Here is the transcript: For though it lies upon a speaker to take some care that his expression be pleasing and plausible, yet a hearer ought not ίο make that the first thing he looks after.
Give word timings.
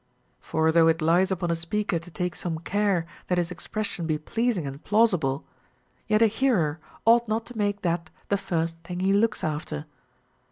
For 0.39 0.71
though 0.71 0.87
it 0.87 0.99
lies 0.99 1.29
upon 1.29 1.51
a 1.51 1.55
speaker 1.55 1.99
to 1.99 2.09
take 2.09 2.33
some 2.33 2.57
care 2.57 3.05
that 3.27 3.37
his 3.37 3.51
expression 3.51 4.07
be 4.07 4.17
pleasing 4.17 4.65
and 4.65 4.83
plausible, 4.83 5.45
yet 6.07 6.23
a 6.23 6.25
hearer 6.25 6.79
ought 7.05 7.27
not 7.27 7.45
ίο 7.45 7.55
make 7.57 7.81
that 7.83 8.09
the 8.29 8.37
first 8.37 8.77
thing 8.83 8.99
he 9.01 9.13
looks 9.13 9.43
after. 9.43 9.85